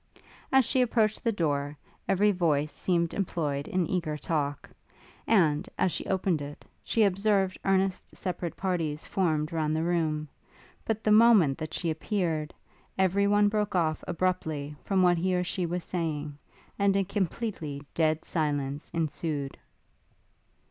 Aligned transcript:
As 0.51 0.65
she 0.65 0.81
approached 0.81 1.23
the 1.23 1.31
door, 1.31 1.77
every 2.07 2.31
voice 2.31 2.71
seemed 2.71 3.13
employed 3.13 3.67
in 3.67 3.85
eager 3.87 4.17
talk; 4.17 4.67
and, 5.27 5.69
as 5.77 5.91
she 5.91 6.07
opened 6.07 6.41
it, 6.41 6.65
she 6.83 7.03
observed 7.03 7.55
earnest 7.65 8.15
separate 8.17 8.57
parties 8.57 9.05
formed 9.05 9.51
round 9.53 9.75
the 9.75 9.83
room; 9.83 10.27
but 10.85 11.03
the 11.03 11.11
moment 11.11 11.59
that 11.59 11.75
she 11.75 11.91
appeared, 11.91 12.51
every 12.97 13.27
one 13.27 13.47
broke 13.47 13.75
off 13.75 14.03
abruptly 14.07 14.75
from 14.83 15.03
what 15.03 15.19
he 15.19 15.35
or 15.35 15.43
she 15.43 15.67
was 15.67 15.83
saying, 15.83 16.35
and 16.79 16.95
a 16.97 17.03
completely 17.03 17.83
dead 17.93 18.25
silence 18.25 18.89
ensued. 18.95 19.55